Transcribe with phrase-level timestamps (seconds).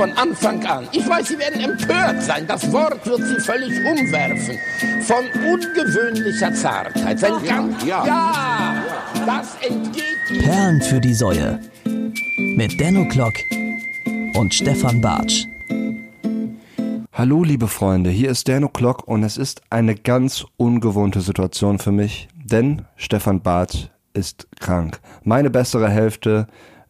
[0.00, 0.88] von Anfang an.
[0.92, 2.46] Ich weiß, Sie werden empört sein.
[2.46, 4.56] Das Wort wird Sie völlig umwerfen.
[5.02, 7.18] Von ungewöhnlicher Zartheit.
[7.18, 8.84] Sein ganz, ja, ja,
[9.26, 10.42] das entgeht Ihnen.
[10.42, 11.60] Perlen für die Säue.
[12.56, 13.34] Mit Denno Klock
[14.36, 15.44] und Stefan Bartsch.
[17.12, 21.92] Hallo liebe Freunde, hier ist Dano Klock und es ist eine ganz ungewohnte Situation für
[21.92, 24.98] mich, denn Stefan Barth ist krank.
[25.24, 26.46] Meine bessere Hälfte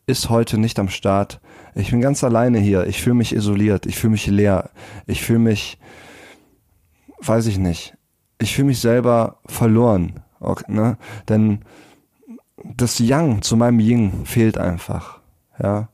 [0.06, 1.40] ist heute nicht am Start.
[1.75, 2.87] Ich bin ganz alleine hier.
[2.87, 3.87] Ich fühle mich isoliert.
[3.87, 4.70] Ich fühle mich leer.
[5.06, 5.79] Ich fühle mich,
[7.20, 7.96] weiß ich nicht.
[8.38, 10.20] Ich fühle mich selber verloren.
[10.41, 10.96] Okay, ne?
[11.29, 11.60] Denn
[12.65, 15.20] das Yang zu meinem Ying fehlt einfach.
[15.62, 15.88] Ja.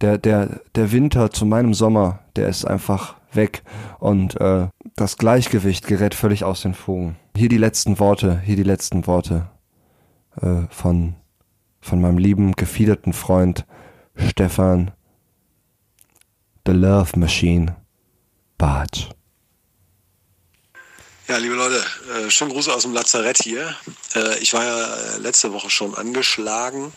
[0.00, 3.62] Der, der, der Winter zu meinem Sommer, der ist einfach weg.
[4.00, 7.16] Und äh, das Gleichgewicht gerät völlig aus den Fugen.
[7.36, 9.48] Hier die letzten Worte, hier die letzten Worte
[10.40, 11.14] äh, von,
[11.80, 13.66] von meinem lieben, gefiederten Freund
[14.16, 14.90] Stefan
[16.66, 17.76] The Love Machine
[18.58, 19.13] Bartsch.
[21.26, 21.82] Ja, liebe Leute,
[22.14, 23.74] äh, schönen Gruß aus dem Lazarett hier.
[24.14, 26.92] Äh, ich war ja äh, letzte Woche schon angeschlagen,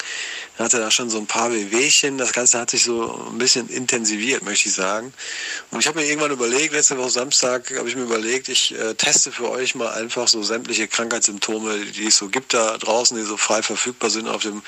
[0.60, 2.18] hatte da schon so ein paar Wehwehchen.
[2.18, 5.14] Das Ganze hat sich so ein bisschen intensiviert, möchte ich sagen.
[5.72, 8.96] Und ich habe mir irgendwann überlegt, letzte Woche Samstag habe ich mir überlegt, ich äh,
[8.96, 13.24] teste für euch mal einfach so sämtliche Krankheitssymptome, die es so gibt da draußen, die
[13.24, 14.62] so frei verfügbar sind auf dem,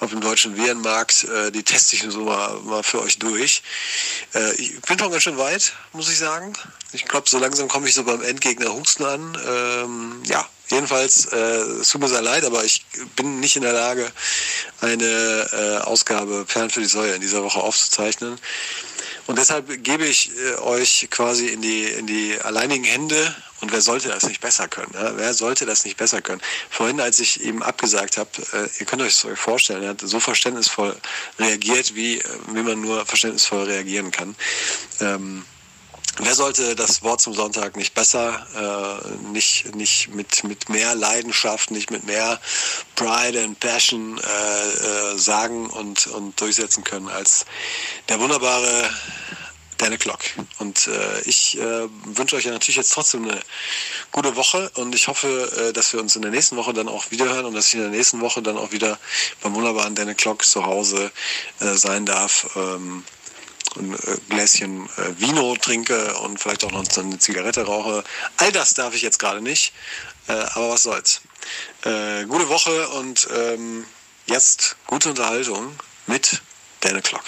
[0.00, 1.24] auf dem deutschen Virenmarkt.
[1.54, 3.62] Die teste ich so mal, mal für euch durch.
[4.56, 6.52] Ich bin schon ganz schön weit, muss ich sagen.
[6.92, 9.38] Ich glaube, so langsam komme ich so beim Endgegner Husten an.
[9.46, 12.84] Ähm, ja, jedenfalls, äh, es tut mir sehr leid, aber ich
[13.16, 14.10] bin nicht in der Lage,
[14.80, 18.38] eine äh, Ausgabe Perlen für die Säue in dieser Woche aufzuzeichnen.
[19.26, 23.34] Und deshalb gebe ich äh, euch quasi in die, in die alleinigen Hände.
[23.60, 24.92] Und wer sollte das nicht besser können?
[24.94, 25.18] Ja?
[25.18, 26.40] Wer sollte das nicht besser können?
[26.70, 30.00] Vorhin, als ich ihm abgesagt habe, äh, ihr könnt euch das euch vorstellen, er hat
[30.00, 30.96] so verständnisvoll
[31.38, 32.22] reagiert, wie,
[32.52, 34.34] wie man nur verständnisvoll reagieren kann.
[35.00, 35.44] Ähm,
[36.16, 41.70] Wer sollte das Wort zum Sonntag nicht besser, äh, nicht, nicht mit, mit mehr Leidenschaft,
[41.70, 42.40] nicht mit mehr
[42.96, 47.44] Pride and Passion äh, äh, sagen und, und durchsetzen können als
[48.08, 48.90] der wunderbare
[49.78, 50.20] Danny Clock.
[50.58, 53.40] Und äh, ich äh, wünsche euch ja natürlich jetzt trotzdem eine
[54.10, 57.10] gute Woche und ich hoffe, äh, dass wir uns in der nächsten Woche dann auch
[57.12, 58.98] wieder hören und dass ich in der nächsten Woche dann auch wieder
[59.40, 61.12] beim wunderbaren Danny Clock zu Hause
[61.60, 62.50] äh, sein darf.
[62.56, 63.04] Ähm,
[63.78, 68.04] ein äh, Gläschen äh, Vino trinke und vielleicht auch noch eine Zigarette rauche.
[68.36, 69.72] All das darf ich jetzt gerade nicht,
[70.28, 71.22] äh, aber was soll's.
[71.82, 73.84] gute Woche und ähm,
[74.26, 75.72] jetzt gute Unterhaltung
[76.06, 76.42] mit
[76.80, 77.24] Dan Clock.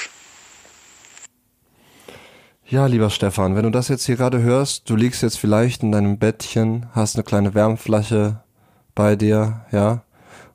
[2.66, 5.90] Ja, lieber Stefan, wenn du das jetzt hier gerade hörst, du liegst jetzt vielleicht in
[5.90, 8.44] deinem Bettchen, hast eine kleine Wärmflasche
[8.94, 10.04] bei dir, ja,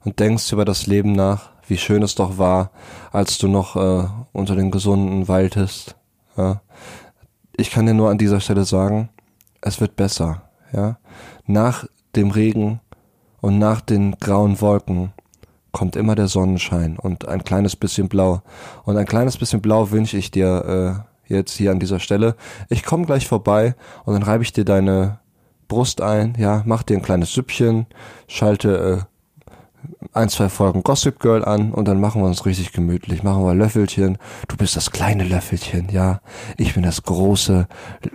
[0.06, 2.72] und denkst über das Leben nach wie schön es doch war,
[3.12, 5.96] als du noch äh, unter den Gesunden weiltest.
[6.38, 6.62] Ja.
[7.58, 9.10] Ich kann dir nur an dieser Stelle sagen,
[9.62, 10.44] es wird besser.
[10.74, 10.98] Ja.
[11.46, 12.80] Nach dem Regen
[13.42, 15.14] und nach den grauen Wolken
[15.72, 18.42] kommt immer der Sonnenschein und ein kleines bisschen Blau.
[18.86, 22.36] Und ein kleines bisschen Blau wünsche ich dir äh, jetzt hier an dieser Stelle.
[22.70, 25.20] Ich komme gleich vorbei und dann reibe ich dir deine
[25.68, 27.88] Brust ein, ja, mach dir ein kleines Süppchen,
[28.28, 29.15] schalte äh,
[30.14, 33.54] ein, zwei Folgen Gossip Girl an und dann machen wir uns richtig gemütlich, machen wir
[33.54, 34.18] Löffelchen.
[34.48, 36.22] Du bist das kleine Löffelchen, ja.
[36.58, 37.68] Ich bin das große,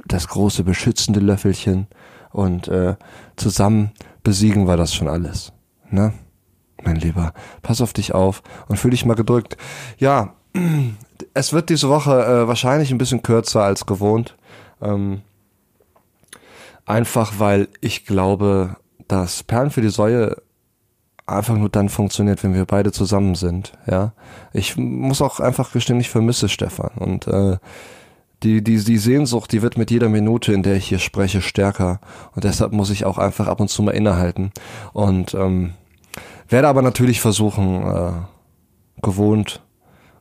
[0.07, 1.87] das große beschützende Löffelchen
[2.31, 2.97] und äh,
[3.37, 3.93] zusammen
[4.23, 5.53] besiegen wir das schon alles,
[5.91, 6.13] ne?
[6.83, 9.57] Mein Lieber, pass auf dich auf und fühl dich mal gedrückt.
[9.99, 10.35] Ja,
[11.35, 14.37] es wird diese Woche äh, wahrscheinlich ein bisschen kürzer als gewohnt.
[14.81, 15.21] Ähm,
[16.87, 18.77] einfach weil ich glaube,
[19.09, 20.37] dass Perlen für die Säue
[21.27, 23.73] einfach nur dann funktioniert, wenn wir beide zusammen sind.
[23.87, 24.13] Ja,
[24.53, 27.59] ich muss auch einfach gestehen, ich vermisse Stefan und äh,
[28.43, 32.01] die, die, die Sehnsucht, die wird mit jeder Minute, in der ich hier spreche, stärker.
[32.35, 34.51] Und deshalb muss ich auch einfach ab und zu mal innehalten.
[34.93, 35.75] Und ähm,
[36.49, 38.13] werde aber natürlich versuchen, äh,
[39.03, 39.63] gewohnt,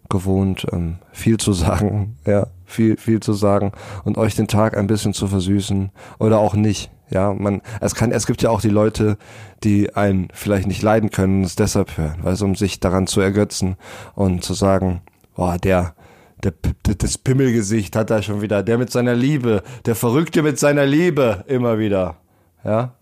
[0.09, 3.71] gewohnt, ähm, viel zu sagen, ja, viel, viel zu sagen
[4.03, 6.91] und euch den Tag ein bisschen zu versüßen oder auch nicht.
[7.09, 9.17] Ja, man, es kann, es gibt ja auch die Leute,
[9.63, 13.19] die einen vielleicht nicht leiden können und es deshalb hören, also um sich daran zu
[13.19, 13.77] ergötzen
[14.15, 15.01] und zu sagen,
[15.35, 15.95] boah, der,
[16.43, 16.53] der,
[16.83, 21.43] das Pimmelgesicht hat er schon wieder, der mit seiner Liebe, der Verrückte mit seiner Liebe,
[21.47, 22.17] immer wieder,
[22.63, 22.93] ja,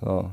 [0.00, 0.30] so.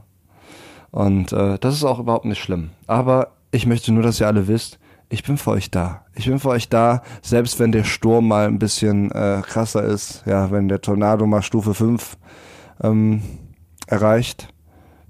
[0.92, 2.70] Und äh, das ist auch überhaupt nicht schlimm.
[2.86, 4.78] Aber ich möchte nur, dass ihr alle wisst,
[5.10, 6.06] ich bin für euch da.
[6.16, 10.24] Ich bin für euch da, selbst wenn der Sturm mal ein bisschen äh, krasser ist,
[10.26, 12.18] ja, wenn der Tornado mal Stufe 5
[12.84, 13.22] ähm,
[13.88, 14.50] erreicht,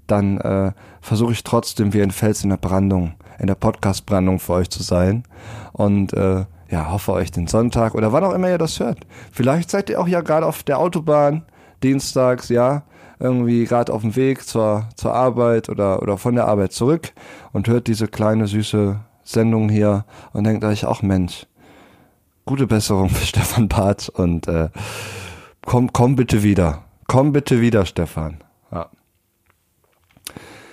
[0.06, 4.54] dann äh, versuche ich trotzdem wie ein Fels in der Brandung, in der Podcast-Brandung für
[4.54, 5.24] euch zu sein.
[5.72, 9.00] Und äh, ja, hoffe euch den Sonntag oder wann auch immer ihr das hört.
[9.32, 11.44] Vielleicht seid ihr auch ja gerade auf der Autobahn,
[11.82, 12.84] dienstags, ja,
[13.18, 17.12] irgendwie gerade auf dem Weg zur, zur Arbeit oder, oder von der Arbeit zurück
[17.52, 21.46] und hört diese kleine süße Sendung hier und denkt euch auch, Mensch,
[22.44, 24.68] gute Besserung für Stefan Barth und äh,
[25.64, 26.83] komm, komm bitte wieder.
[27.06, 28.42] Komm bitte wieder, Stefan.
[28.72, 28.88] Ja.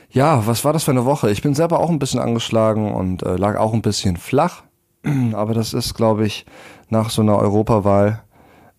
[0.10, 1.32] Ja, was war das für eine Woche?
[1.32, 4.64] Ich bin selber auch ein bisschen angeschlagen und äh, lag auch ein bisschen flach.
[5.34, 6.46] Aber das ist, glaube ich,
[6.90, 8.22] nach so einer Europawahl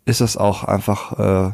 [0.05, 1.53] ist es auch einfach, äh,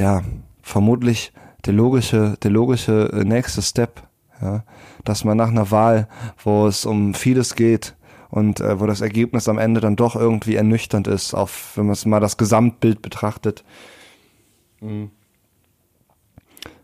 [0.00, 0.22] ja,
[0.62, 1.32] vermutlich
[1.66, 4.02] der logische, der logische äh, nächste Step.
[4.40, 4.64] Ja,
[5.04, 6.08] dass man nach einer Wahl,
[6.42, 7.94] wo es um vieles geht
[8.30, 11.92] und äh, wo das Ergebnis am Ende dann doch irgendwie ernüchternd ist, auch wenn man
[11.92, 13.64] es mal das Gesamtbild betrachtet.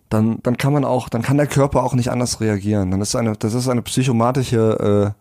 [0.08, 2.90] Dann, dann kann man auch, dann kann der Körper auch nicht anders reagieren.
[2.90, 5.14] Dann ist eine, das ist eine psychomatische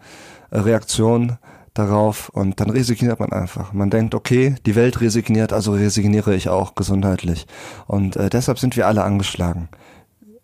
[0.52, 1.38] äh, Reaktion
[1.74, 3.74] darauf und dann resigniert man einfach.
[3.74, 7.46] Man denkt, okay, die Welt resigniert, also resigniere ich auch gesundheitlich.
[7.88, 9.70] Und äh, deshalb sind wir alle angeschlagen.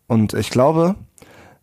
[0.08, 0.96] Und ich glaube,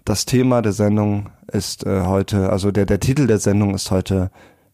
[0.05, 4.31] das Thema der Sendung ist äh, heute, also der, der Titel der Sendung ist heute,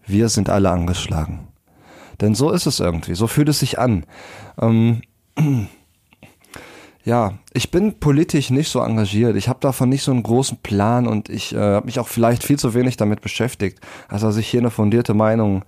[0.06, 1.48] wir sind alle angeschlagen.
[2.20, 4.04] Denn so ist es irgendwie, so fühlt es sich an.
[4.60, 5.02] Ähm,
[7.08, 9.34] ja, ich bin politisch nicht so engagiert.
[9.34, 12.44] Ich habe davon nicht so einen großen Plan und ich äh, habe mich auch vielleicht
[12.44, 15.64] viel zu wenig damit beschäftigt, als dass ich hier eine fundierte Meinung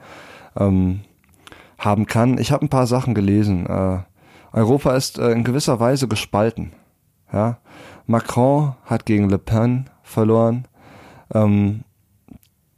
[0.54, 1.00] ähm,
[1.78, 2.36] haben kann.
[2.36, 3.64] Ich habe ein paar Sachen gelesen.
[3.64, 4.00] Äh,
[4.52, 6.72] Europa ist äh, in gewisser Weise gespalten.
[7.32, 7.56] Ja,
[8.06, 10.68] Macron hat gegen Le Pen verloren.
[11.32, 11.84] Ähm,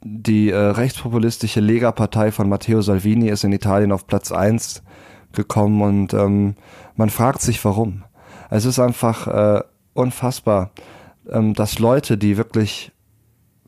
[0.01, 4.83] die äh, rechtspopulistische Lega-Partei von Matteo Salvini ist in Italien auf Platz eins
[5.33, 6.55] gekommen und ähm,
[6.95, 8.03] man fragt sich warum.
[8.53, 9.63] Es ist einfach äh,
[9.95, 10.69] unfassbar,
[11.27, 12.91] ähm, dass Leute, die wirklich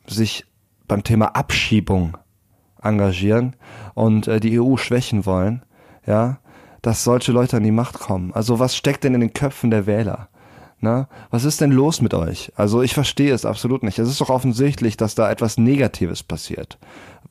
[0.06, 0.44] sich
[0.86, 2.16] beim Thema Abschiebung
[2.80, 3.56] engagieren
[3.94, 5.64] und äh, die EU schwächen wollen,
[6.06, 6.38] ja,
[6.82, 8.32] dass solche Leute an die Macht kommen.
[8.32, 10.28] Also was steckt denn in den Köpfen der Wähler?
[10.78, 12.52] Na, was ist denn los mit euch?
[12.54, 13.98] Also ich verstehe es absolut nicht.
[13.98, 16.78] Es ist doch offensichtlich, dass da etwas Negatives passiert.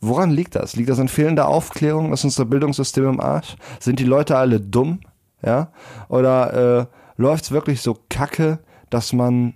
[0.02, 0.76] Woran liegt das?
[0.76, 2.12] Liegt das an fehlender Aufklärung?
[2.12, 3.56] Ist unser Bildungssystem im Arsch?
[3.80, 5.00] Sind die Leute alle dumm?
[5.42, 5.72] Ja?
[6.10, 6.86] Oder äh,
[7.18, 8.60] läuft's wirklich so kacke,
[8.90, 9.56] dass man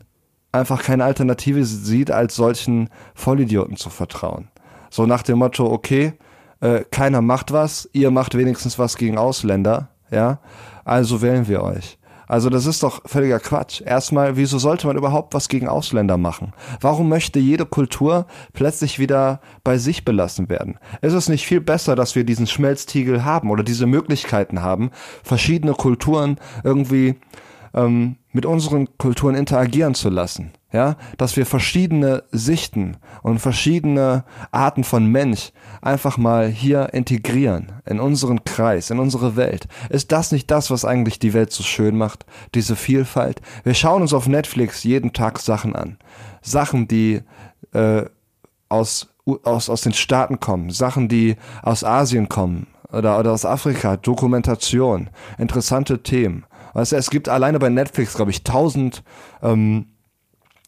[0.51, 4.49] einfach keine Alternative sieht, als solchen Vollidioten zu vertrauen.
[4.89, 6.13] So nach dem Motto, okay,
[6.61, 10.39] äh, keiner macht was, ihr macht wenigstens was gegen Ausländer, ja,
[10.83, 11.99] also wählen wir euch.
[12.29, 13.81] Also das ist doch völliger Quatsch.
[13.81, 16.53] Erstmal, wieso sollte man überhaupt was gegen Ausländer machen?
[16.79, 20.77] Warum möchte jede Kultur plötzlich wieder bei sich belassen werden?
[21.01, 24.91] Ist es nicht viel besser, dass wir diesen Schmelztiegel haben oder diese Möglichkeiten haben,
[25.23, 27.15] verschiedene Kulturen irgendwie
[27.73, 30.51] ähm, mit unseren Kulturen interagieren zu lassen.
[30.71, 35.51] Ja, dass wir verschiedene Sichten und verschiedene Arten von Mensch
[35.81, 39.67] einfach mal hier integrieren in unseren Kreis, in unsere Welt.
[39.89, 42.27] Ist das nicht das, was eigentlich die Welt so schön macht?
[42.53, 43.41] Diese Vielfalt?
[43.63, 45.97] Wir schauen uns auf Netflix jeden Tag Sachen an.
[46.43, 47.21] Sachen, die
[47.73, 48.05] äh,
[48.69, 49.07] aus,
[49.43, 55.09] aus, aus den Staaten kommen, Sachen, die aus Asien kommen oder, oder aus Afrika, Dokumentation,
[55.37, 56.45] interessante Themen.
[56.73, 59.03] Du, es gibt alleine bei Netflix, glaube ich, tausend
[59.41, 59.87] ähm,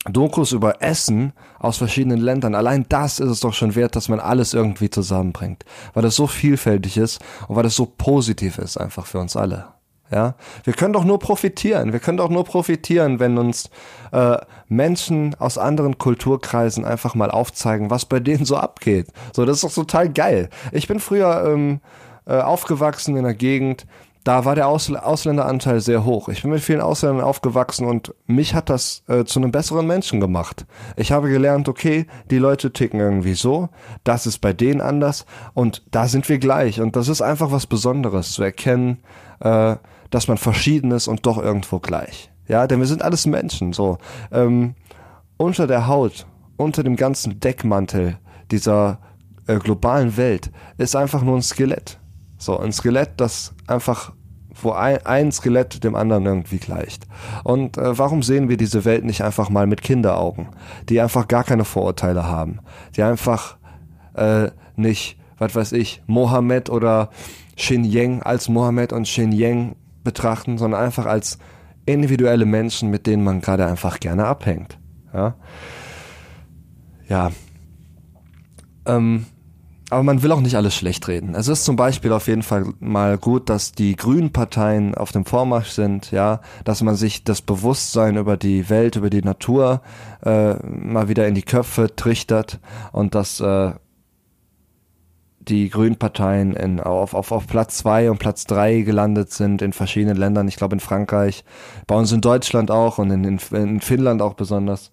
[0.06, 2.56] Dokus über Essen aus verschiedenen Ländern.
[2.56, 5.64] Allein das ist es doch schon wert, dass man alles irgendwie zusammenbringt.
[5.94, 9.68] Weil das so vielfältig ist und weil das so positiv ist einfach für uns alle.
[10.12, 10.36] Ja,
[10.66, 11.94] wir können doch nur profitieren.
[11.94, 13.70] Wir können doch nur profitieren, wenn uns
[14.12, 14.38] äh,
[14.68, 19.08] Menschen aus anderen Kulturkreisen einfach mal aufzeigen, was bei denen so abgeht.
[19.34, 20.50] So, das ist doch total geil.
[20.74, 21.80] Ich bin früher ähm,
[22.26, 23.86] äh, aufgewachsen in einer Gegend,
[24.24, 26.30] da war der Aus Ausländeranteil sehr hoch.
[26.30, 30.20] Ich bin mit vielen Ausländern aufgewachsen und mich hat das äh, zu einem besseren Menschen
[30.20, 30.66] gemacht.
[30.96, 33.70] Ich habe gelernt, okay, die Leute ticken irgendwie so,
[34.04, 36.80] das ist bei denen anders und da sind wir gleich.
[36.82, 39.00] Und das ist einfach was Besonderes zu erkennen,
[39.40, 39.76] äh,
[40.12, 42.32] dass man verschiedenes und doch irgendwo gleich.
[42.48, 43.74] Ja, denn wir sind alles Menschen.
[43.74, 43.98] So
[44.32, 44.76] ähm,
[45.38, 48.18] unter der Haut, unter dem ganzen Deckmantel
[48.52, 49.00] dieser
[49.48, 51.98] äh, globalen Welt ist einfach nur ein Skelett.
[52.42, 54.14] So, ein Skelett, das einfach,
[54.60, 57.06] wo ein, ein Skelett dem anderen irgendwie gleicht.
[57.44, 60.48] Und äh, warum sehen wir diese Welt nicht einfach mal mit Kinderaugen,
[60.90, 62.58] die einfach gar keine Vorurteile haben,
[62.96, 63.58] die einfach
[64.16, 67.12] äh, nicht, was weiß ich, Mohammed oder
[67.58, 71.38] Xinjiang als Mohammed und Xinjiang betrachten, sondern einfach als
[71.86, 74.80] individuelle Menschen, mit denen man gerade einfach gerne abhängt.
[75.14, 75.36] Ja.
[77.08, 77.32] Ja.
[78.88, 79.28] Ähm,
[79.92, 81.36] aber man will auch nicht alles schlecht reden.
[81.36, 85.26] Es ist zum Beispiel auf jeden Fall mal gut, dass die grünen Parteien auf dem
[85.26, 89.82] Vormarsch sind, ja, dass man sich das Bewusstsein über die Welt, über die Natur
[90.24, 92.60] äh, mal wieder in die Köpfe trichtert
[92.94, 93.74] und dass äh,
[95.40, 99.74] die Grünen Parteien in, auf, auf, auf Platz zwei und Platz drei gelandet sind in
[99.74, 100.48] verschiedenen Ländern.
[100.48, 101.44] Ich glaube in Frankreich,
[101.86, 104.92] bei uns in Deutschland auch und in, in, in Finnland auch besonders.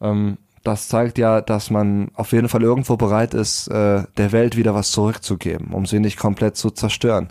[0.00, 4.56] Ähm, das zeigt ja, dass man auf jeden Fall irgendwo bereit ist, äh, der Welt
[4.56, 7.28] wieder was zurückzugeben, um sie nicht komplett zu zerstören.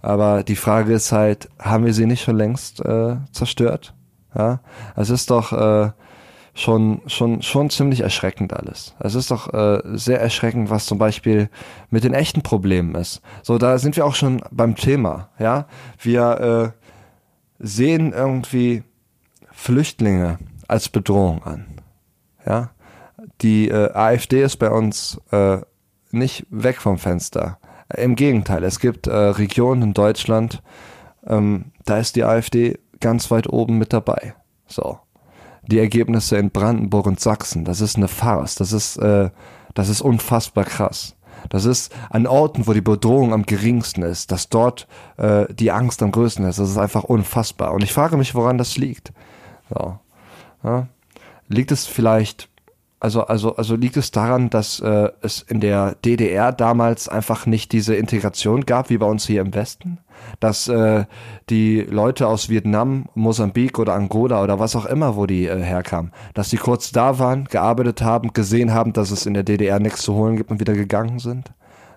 [0.00, 3.94] Aber die Frage ist halt, haben wir sie nicht schon längst äh, zerstört?
[4.36, 4.60] Ja,
[4.94, 5.90] es ist doch äh,
[6.54, 8.94] schon, schon, schon ziemlich erschreckend alles.
[9.00, 11.50] Es ist doch äh, sehr erschreckend, was zum Beispiel
[11.90, 13.22] mit den echten Problemen ist.
[13.42, 15.30] So, da sind wir auch schon beim Thema.
[15.38, 15.66] Ja,
[16.00, 18.84] wir äh, sehen irgendwie
[19.50, 21.66] Flüchtlinge als Bedrohung an.
[22.48, 22.70] Ja,
[23.42, 25.58] die äh, AfD ist bei uns äh,
[26.10, 27.58] nicht weg vom Fenster.
[27.94, 30.62] Im Gegenteil, es gibt äh, Regionen in Deutschland,
[31.26, 34.34] ähm, da ist die AfD ganz weit oben mit dabei.
[34.66, 34.98] So
[35.68, 37.64] die Ergebnisse in Brandenburg und Sachsen.
[37.64, 38.56] Das ist eine Farce.
[38.56, 39.30] Das ist, äh,
[39.74, 41.14] das ist unfassbar krass.
[41.50, 44.88] Das ist an Orten, wo die Bedrohung am geringsten ist, dass dort
[45.18, 46.58] äh, die Angst am größten ist.
[46.58, 47.72] Das ist einfach unfassbar.
[47.72, 49.12] Und ich frage mich, woran das liegt.
[49.68, 49.98] So.
[50.64, 50.88] Ja.
[51.48, 52.48] Liegt es vielleicht
[53.00, 57.70] also, also, also liegt es daran, dass äh, es in der DDR damals einfach nicht
[57.70, 59.98] diese Integration gab, wie bei uns hier im Westen?
[60.40, 61.04] Dass äh,
[61.48, 66.10] die Leute aus Vietnam, Mosambik oder Angola oder was auch immer, wo die äh, herkamen,
[66.34, 70.02] dass die kurz da waren, gearbeitet haben, gesehen haben, dass es in der DDR nichts
[70.02, 71.52] zu holen gibt und wieder gegangen sind?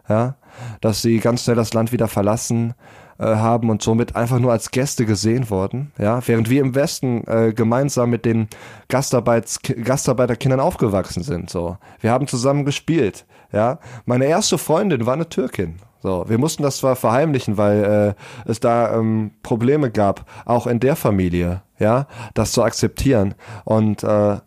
[0.08, 0.36] Ja?
[0.82, 2.76] Dass sie ganz schnell das Land wieder verlassen,
[3.22, 7.24] äh, haben und somit einfach nur als Gäste gesehen worden, ja, während wir im Westen
[7.28, 8.48] äh, gemeinsam mit den
[8.88, 11.78] Gastarbeits Gastarbeiterkindern aufgewachsen sind, so.
[12.00, 13.78] Wir haben zusammen gespielt, ja.
[14.06, 16.26] Meine erste Freundin war eine Türkin, so.
[16.28, 18.16] Wir mussten das zwar verheimlichen, weil
[18.48, 23.36] äh, es da ähm, Probleme gab, auch in der Familie, ja, das zu akzeptieren
[23.66, 24.38] und äh,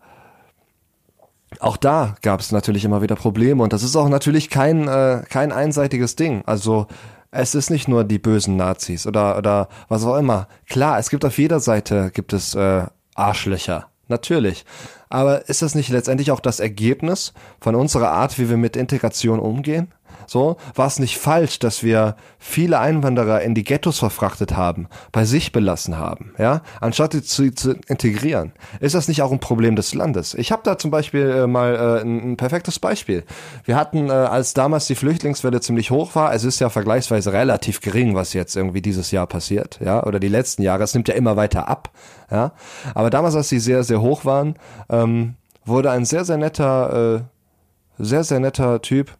[1.60, 5.22] auch da gab es natürlich immer wieder Probleme und das ist auch natürlich kein, äh,
[5.28, 6.42] kein einseitiges Ding.
[6.46, 6.88] Also
[7.34, 10.48] es ist nicht nur die bösen Nazis oder, oder was auch immer.
[10.68, 13.88] Klar, es gibt auf jeder Seite gibt es äh, Arschlöcher.
[14.06, 14.64] Natürlich.
[15.08, 19.40] Aber ist das nicht letztendlich auch das Ergebnis von unserer Art, wie wir mit Integration
[19.40, 19.92] umgehen?
[20.26, 25.24] So, war es nicht falsch, dass wir viele Einwanderer in die Ghettos verfrachtet haben, bei
[25.24, 28.52] sich belassen haben, ja, anstatt sie zu, zu integrieren?
[28.80, 30.34] Ist das nicht auch ein Problem des Landes?
[30.34, 33.24] Ich habe da zum Beispiel äh, mal äh, ein, ein, perfektes Beispiel.
[33.64, 37.80] Wir hatten, äh, als damals die Flüchtlingswelle ziemlich hoch war, es ist ja vergleichsweise relativ
[37.80, 41.14] gering, was jetzt irgendwie dieses Jahr passiert, ja, oder die letzten Jahre, es nimmt ja
[41.14, 41.90] immer weiter ab,
[42.30, 42.52] ja.
[42.94, 44.56] Aber damals, als sie sehr, sehr hoch waren,
[44.88, 49.16] ähm, wurde ein sehr, sehr netter, äh, sehr, sehr netter Typ,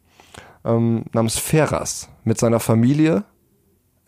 [0.64, 3.24] ähm, namens Ferras mit seiner Familie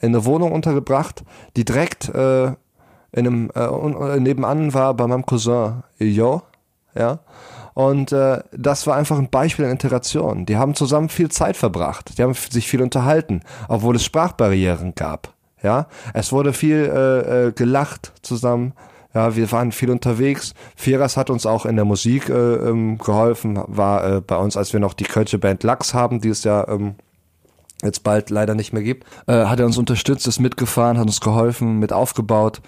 [0.01, 1.25] in eine Wohnung untergebracht,
[1.57, 2.47] die direkt äh,
[3.13, 6.43] in einem äh, äh, nebenan war bei meinem Cousin Jo,
[6.95, 7.21] ja.
[7.75, 10.47] Und äh, das war einfach ein Beispiel der Integration.
[10.47, 15.35] Die haben zusammen viel Zeit verbracht, die haben sich viel unterhalten, obwohl es Sprachbarrieren gab.
[15.63, 18.73] Ja, es wurde viel äh, äh, gelacht zusammen.
[19.17, 20.53] Ja, wir waren viel unterwegs.
[20.77, 24.75] Feras hat uns auch in der Musik äh, ähm, geholfen, war äh, bei uns, als
[24.75, 26.97] wir noch die Kölsche Band Lachs haben, die es ja ähm,
[27.83, 31.23] jetzt bald leider nicht mehr gibt, äh, hat er uns unterstützt, ist mitgefahren, hat uns
[31.23, 32.61] geholfen, mit aufgebaut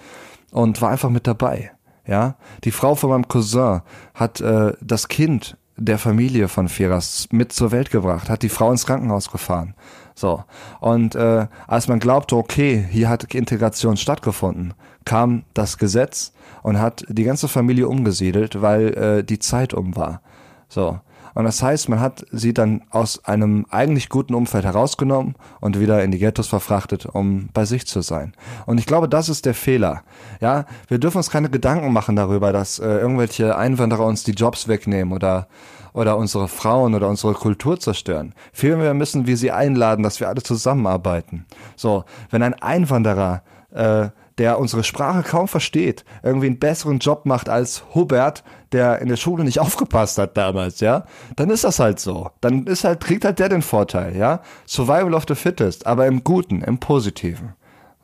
[0.49, 1.69] und war einfach mit dabei.
[2.07, 3.81] Ja, die Frau von meinem Cousin
[4.15, 8.71] hat äh, das Kind der Familie von Feras mit zur Welt gebracht, hat die Frau
[8.71, 9.75] ins Krankenhaus gefahren.
[10.15, 10.43] So.
[10.79, 14.73] Und äh, als man glaubte, okay, hier hat Integration stattgefunden,
[15.05, 20.21] kam das Gesetz und hat die ganze Familie umgesiedelt, weil äh, die Zeit um war.
[20.67, 20.99] So.
[21.35, 26.03] Und das heißt, man hat sie dann aus einem eigentlich guten Umfeld herausgenommen und wieder
[26.03, 28.33] in die Ghettos verfrachtet, um bei sich zu sein.
[28.65, 30.01] Und ich glaube, das ist der Fehler.
[30.41, 34.67] Ja, wir dürfen uns keine Gedanken machen darüber, dass äh, irgendwelche Einwanderer uns die Jobs
[34.67, 35.47] wegnehmen oder
[35.93, 38.33] oder unsere Frauen oder unsere Kultur zerstören.
[38.53, 41.45] Vielmehr müssen wir sie einladen, dass wir alle zusammenarbeiten.
[41.75, 47.49] So, wenn ein Einwanderer äh, der unsere Sprache kaum versteht, irgendwie einen besseren Job macht
[47.49, 51.05] als Hubert, der in der Schule nicht aufgepasst hat damals, ja,
[51.35, 52.31] dann ist das halt so.
[52.41, 54.41] Dann ist halt, kriegt halt der den Vorteil, ja.
[54.65, 57.53] Survival of the fittest, aber im Guten, im Positiven.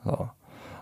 [0.04, 0.28] So.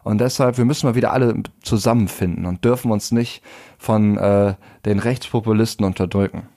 [0.02, 3.42] Und deshalb, wir müssen mal wieder alle zusammenfinden und dürfen uns nicht
[3.78, 6.49] von äh, den Rechtspopulisten unterdrücken.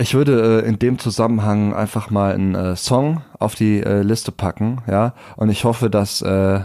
[0.00, 4.30] Ich würde äh, in dem Zusammenhang einfach mal einen äh, Song auf die äh, Liste
[4.30, 5.12] packen, ja.
[5.36, 6.60] Und ich hoffe, dass, äh,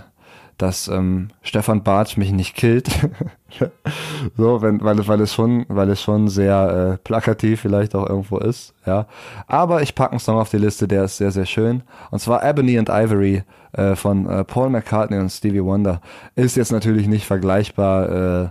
[0.59, 2.89] dass ähm, Stefan Bartsch mich nicht killt.
[4.37, 8.37] so, wenn, weil, weil es schon, weil es schon sehr äh, plakativ vielleicht auch irgendwo
[8.37, 9.07] ist, ja.
[9.47, 11.81] Aber ich packe einen Song auf die Liste, der ist sehr, sehr schön.
[12.11, 16.01] Und zwar Ebony and Ivory äh, von äh, Paul McCartney und Stevie Wonder.
[16.35, 18.49] Ist jetzt natürlich nicht vergleichbar, äh,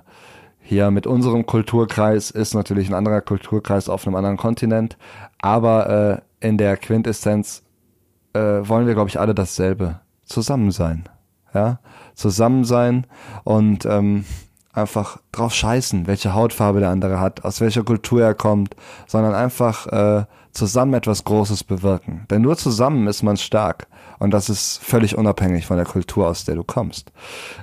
[0.72, 4.96] hier mit unserem Kulturkreis ist natürlich ein anderer Kulturkreis auf einem anderen Kontinent,
[5.38, 7.62] aber äh, in der Quintessenz
[8.32, 10.00] äh, wollen wir, glaube ich, alle dasselbe.
[10.24, 11.10] Zusammen sein.
[11.52, 11.80] Ja,
[12.14, 13.06] zusammen sein
[13.44, 14.24] und ähm,
[14.72, 18.74] einfach drauf scheißen, welche Hautfarbe der andere hat, aus welcher Kultur er kommt,
[19.06, 22.24] sondern einfach äh, zusammen etwas Großes bewirken.
[22.30, 23.88] Denn nur zusammen ist man stark.
[24.18, 27.12] Und das ist völlig unabhängig von der Kultur, aus der du kommst.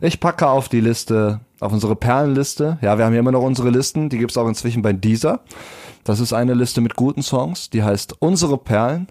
[0.02, 2.78] Ich packe auf die Liste, auf unsere Perlenliste.
[2.82, 5.42] Ja, wir haben hier immer noch unsere Listen, die gibt's auch inzwischen bei dieser.
[6.04, 9.08] Das ist eine Liste mit guten Songs, die heißt Unsere Perlen.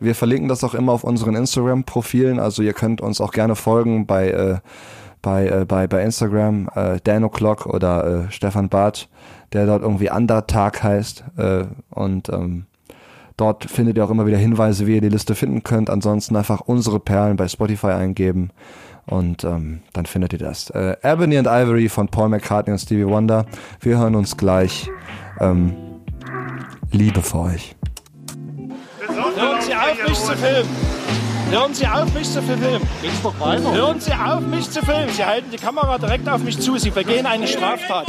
[0.00, 4.06] Wir verlinken das auch immer auf unseren Instagram-Profilen, also ihr könnt uns auch gerne folgen
[4.06, 4.58] bei äh,
[5.24, 9.08] bei, äh, bei, bei Instagram, äh, Dan O'Clock oder äh, Stefan Barth,
[9.52, 11.24] der dort irgendwie Undertag heißt.
[11.36, 12.66] Äh, und ähm,
[13.38, 15.88] dort findet ihr auch immer wieder Hinweise, wie ihr die Liste finden könnt.
[15.88, 18.50] Ansonsten einfach unsere Perlen bei Spotify eingeben
[19.06, 20.70] und ähm, dann findet ihr das.
[20.70, 23.46] Äh, Ebony and Ivory von Paul McCartney und Stevie Wonder.
[23.80, 24.88] Wir hören uns gleich.
[25.40, 25.74] Ähm,
[26.90, 27.74] Liebe für euch.
[29.00, 30.68] Hören Sie auf, mich zu filmen.
[31.50, 32.80] Hören Sie auf, mich zu filmen.
[33.02, 33.74] Geht's doch weiter.
[33.74, 35.08] Hören Sie auf, mich zu filmen.
[35.10, 36.78] Sie halten die Kamera direkt auf mich zu.
[36.78, 38.06] Sie begehen eine Straftat.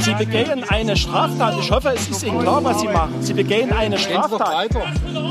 [0.00, 1.56] Sie begehen eine Straftat.
[1.60, 3.20] Ich hoffe, es ist Ihnen klar, was Sie machen.
[3.20, 4.68] Sie begehen eine Straftat.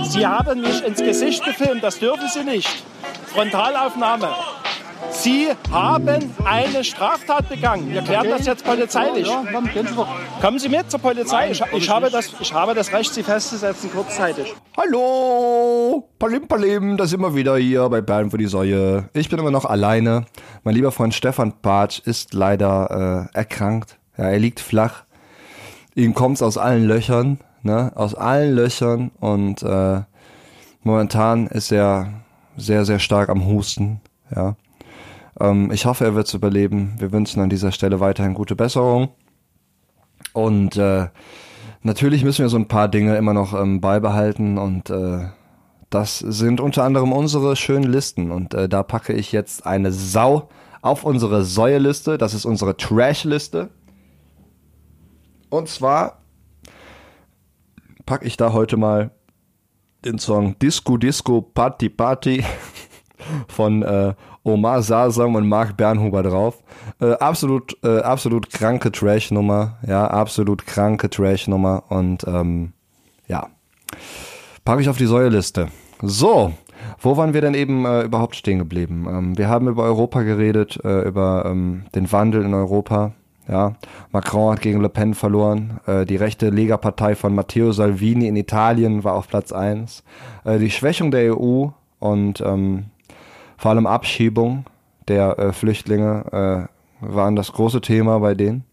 [0.10, 1.84] Sie haben mich ins Gesicht gefilmt.
[1.84, 2.84] Das dürfen Sie nicht.
[3.34, 4.28] Frontalaufnahme.
[5.10, 7.92] Sie haben eine Straftat begangen.
[7.92, 9.28] Wir klären das jetzt polizeilich.
[10.42, 11.52] Kommen Sie mit zur Polizei.
[11.52, 14.54] Ich, ich, habe das, ich habe das Recht, Sie festzusetzen, kurzzeitig.
[14.78, 19.10] Hallo, Palim Palim, da sind wir wieder hier bei Bern für die Säue.
[19.14, 20.26] Ich bin immer noch alleine.
[20.64, 23.98] Mein lieber Freund Stefan Bartsch ist leider äh, erkrankt.
[24.18, 25.04] Ja, er liegt flach.
[25.96, 27.92] Ihm kommt's aus allen Löchern, ne?
[27.96, 30.02] Aus allen Löchern und äh,
[30.84, 32.21] momentan ist er
[32.62, 34.02] sehr, sehr stark am Husten.
[34.34, 34.56] Ja.
[35.40, 36.96] Ähm, ich hoffe, er wird es überleben.
[36.98, 39.10] Wir wünschen an dieser Stelle weiterhin gute Besserung.
[40.34, 41.08] Und äh,
[41.82, 45.28] natürlich müssen wir so ein paar Dinge immer noch ähm, beibehalten und äh,
[45.90, 48.32] das sind unter anderem unsere schönen Listen.
[48.32, 50.48] Und äh, da packe ich jetzt eine Sau
[50.82, 52.18] auf unsere Säueliste.
[52.18, 53.70] Das ist unsere Trash-Liste.
[55.50, 56.22] Und zwar
[58.06, 59.12] packe ich da heute mal
[60.06, 62.44] den Song Disco Disco Party Party
[63.48, 66.64] von äh, Omar Sasam und Mark Bernhuber drauf.
[67.00, 72.74] Äh, absolut, äh, absolut kranke Trash-Nummer, ja, absolut kranke Trash-Nummer und ähm,
[73.28, 73.48] ja,
[74.66, 75.68] packe ich auf die Säueliste.
[76.02, 76.54] So,
[77.00, 79.06] wo waren wir denn eben äh, überhaupt stehen geblieben?
[79.08, 83.14] Ähm, wir haben über Europa geredet, äh, über ähm, den Wandel in Europa.
[83.48, 83.74] Ja,
[84.12, 85.80] Macron hat gegen Le Pen verloren.
[85.86, 90.04] Äh, die rechte Lega-Partei von Matteo Salvini in Italien war auf Platz eins.
[90.44, 91.68] Äh, die Schwächung der EU
[92.00, 92.86] und ähm,
[93.58, 94.66] vor allem Abschiebung
[95.08, 96.70] der äh, Flüchtlinge
[97.02, 98.64] äh, waren das große Thema bei denen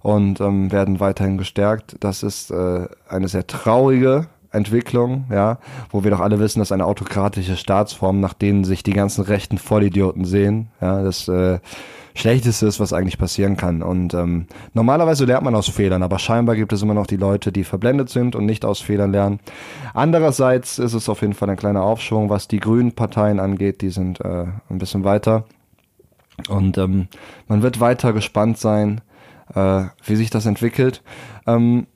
[0.00, 1.96] und ähm, werden weiterhin gestärkt.
[2.00, 5.58] Das ist äh, eine sehr traurige Entwicklung, ja,
[5.90, 9.58] wo wir doch alle wissen, dass eine autokratische Staatsform, nach denen sich die ganzen rechten
[9.58, 11.58] Vollidioten sehen, ja, das äh,
[12.14, 13.82] Schlechteste ist, was eigentlich passieren kann.
[13.82, 17.50] Und ähm, normalerweise lernt man aus Fehlern, aber scheinbar gibt es immer noch die Leute,
[17.50, 19.40] die verblendet sind und nicht aus Fehlern lernen.
[19.94, 23.82] Andererseits ist es auf jeden Fall ein kleiner Aufschwung, was die grünen Parteien angeht.
[23.82, 25.44] Die sind äh, ein bisschen weiter.
[26.48, 27.08] Und ähm,
[27.48, 29.00] man wird weiter gespannt sein,
[29.54, 31.02] äh, wie sich das entwickelt.
[31.46, 31.86] Ähm,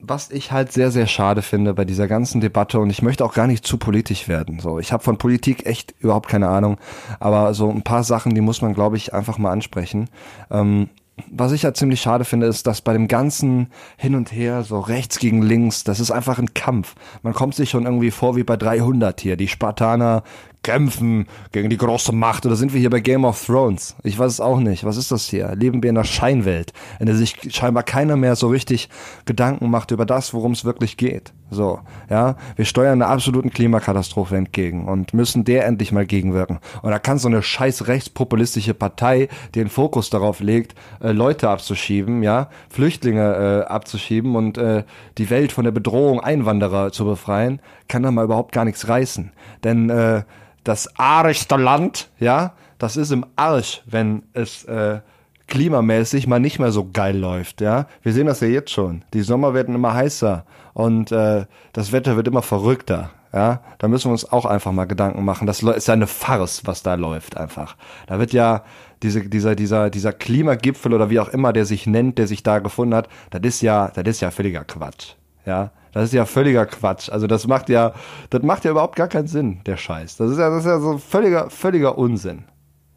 [0.00, 3.34] was ich halt sehr, sehr schade finde bei dieser ganzen Debatte und ich möchte auch
[3.34, 4.60] gar nicht zu politisch werden.
[4.60, 6.78] So, ich habe von Politik echt überhaupt keine Ahnung,
[7.18, 10.08] aber so ein paar Sachen, die muss man, glaube ich, einfach mal ansprechen.
[10.50, 10.88] Ähm,
[11.30, 14.78] was ich ja ziemlich schade finde, ist, dass bei dem ganzen Hin und Her, so
[14.78, 16.94] rechts gegen links, das ist einfach ein Kampf.
[17.22, 19.36] Man kommt sich schon irgendwie vor wie bei 300 hier.
[19.36, 20.22] Die Spartaner
[20.68, 22.44] kämpfen gegen die große Macht.
[22.44, 23.96] Oder sind wir hier bei Game of Thrones?
[24.02, 24.84] Ich weiß es auch nicht.
[24.84, 25.54] Was ist das hier?
[25.54, 28.90] Leben wir in einer Scheinwelt, in der sich scheinbar keiner mehr so richtig
[29.24, 31.32] Gedanken macht über das, worum es wirklich geht.
[31.50, 32.36] So, ja.
[32.56, 36.58] Wir steuern einer absoluten Klimakatastrophe entgegen und müssen der endlich mal gegenwirken.
[36.82, 42.22] Und da kann so eine scheiß rechtspopulistische Partei, den Fokus darauf legt, äh, Leute abzuschieben,
[42.22, 44.84] ja, Flüchtlinge äh, abzuschieben und äh,
[45.16, 49.32] die Welt von der Bedrohung Einwanderer zu befreien, kann da mal überhaupt gar nichts reißen.
[49.64, 50.22] Denn äh,
[50.64, 55.00] das arischste Land, ja, das ist im Arsch, wenn es äh,
[55.48, 57.86] klimamäßig mal nicht mehr so geil läuft, ja.
[58.02, 59.02] Wir sehen das ja jetzt schon.
[59.14, 63.62] Die Sommer werden immer heißer und äh, das Wetter wird immer verrückter, ja.
[63.78, 65.46] Da müssen wir uns auch einfach mal Gedanken machen.
[65.46, 67.76] Das ist ja eine Farce, was da läuft einfach.
[68.06, 68.62] Da wird ja
[69.02, 72.58] diese, dieser, dieser, dieser Klimagipfel oder wie auch immer der sich nennt, der sich da
[72.58, 75.14] gefunden hat, das ist ja, das ist ja völliger Quatsch,
[75.48, 75.70] ja.
[75.92, 77.10] Das ist ja völliger Quatsch.
[77.10, 77.92] Also das macht ja,
[78.30, 80.16] das macht ja überhaupt gar keinen Sinn, der Scheiß.
[80.16, 82.44] Das ist ja, das ist ja so völliger, völliger Unsinn.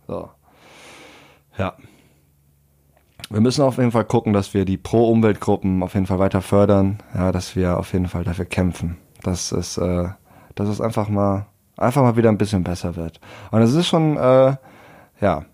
[0.08, 0.30] So.
[1.58, 1.74] Ja.
[3.30, 7.02] Wir müssen auf jeden Fall gucken, dass wir die Pro-Umwelt-Gruppen auf jeden Fall weiter fördern,
[7.16, 10.10] ja, dass wir auf jeden Fall dafür kämpfen, dass es, äh,
[10.56, 11.46] dass es einfach mal,
[11.78, 13.22] einfach mal wieder ein bisschen besser wird.
[13.52, 14.58] Und es ist schon, äh,
[15.22, 15.46] ja,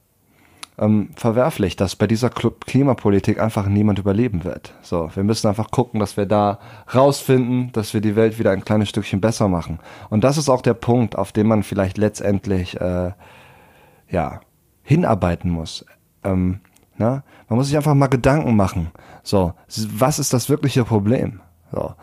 [0.78, 4.74] ähm, verwerflich, dass bei dieser Klimapolitik einfach niemand überleben wird.
[4.82, 6.60] So, wir müssen einfach gucken, dass wir da
[6.94, 9.80] rausfinden, dass wir die Welt wieder ein kleines Stückchen besser machen.
[10.10, 13.12] Und das ist auch der Punkt, auf den man vielleicht letztendlich äh,
[14.10, 14.42] ja
[14.84, 15.86] hinarbeiten muss.
[16.24, 16.62] Ähm,
[16.98, 17.24] na?
[17.50, 18.92] Man muss sich einfach mal Gedanken machen.
[19.24, 21.42] So, was ist das wirkliche Problem?
[21.72, 21.94] So,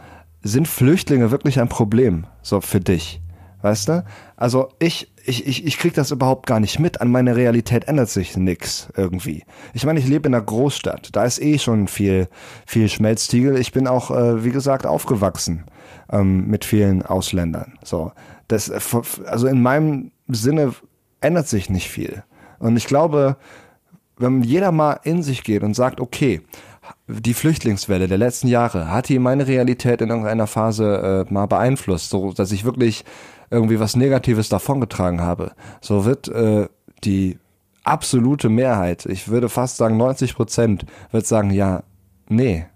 [0.42, 2.26] sind Flüchtlinge wirklich ein Problem?
[2.42, 3.20] So für dich?
[3.62, 4.04] Weißt du?
[4.36, 7.00] Also ich, ich, ich, ich krieg das überhaupt gar nicht mit.
[7.00, 9.44] An meiner Realität ändert sich nix irgendwie.
[9.72, 11.10] Ich meine, ich lebe in einer Großstadt.
[11.12, 12.28] Da ist eh schon viel,
[12.66, 13.58] viel Schmelztiegel.
[13.58, 15.64] Ich bin auch, äh, wie gesagt, aufgewachsen
[16.10, 17.78] ähm, mit vielen Ausländern.
[17.82, 18.12] So,
[18.48, 18.70] das,
[19.24, 20.74] also in meinem Sinne
[21.20, 22.22] ändert sich nicht viel.
[22.58, 23.36] Und ich glaube,
[24.16, 26.42] wenn jeder mal in sich geht und sagt, okay,
[27.06, 32.10] die Flüchtlingswelle der letzten Jahre, hat die meine Realität in irgendeiner Phase äh, mal beeinflusst,
[32.10, 33.04] so dass ich wirklich
[33.50, 36.68] irgendwie was Negatives davongetragen habe, so wird äh,
[37.04, 37.38] die
[37.84, 41.82] absolute Mehrheit, ich würde fast sagen 90 Prozent, wird sagen, ja,
[42.28, 42.66] nee.